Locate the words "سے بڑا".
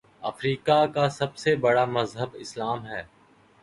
1.37-1.85